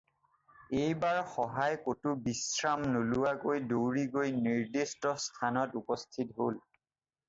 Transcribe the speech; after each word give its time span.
এইবাৰ 0.85 1.19
শহাই 1.33 1.77
ক'তো 1.83 2.15
বিশ্ৰাম 2.29 2.89
নোলোৱাকৈ 2.97 3.63
দৌৰি 3.77 4.09
গৈ 4.19 4.35
নিৰ্দিষ্ট 4.51 5.17
স্থানত 5.31 5.85
উপস্থিত 5.87 6.41
হ'ল। 6.45 6.65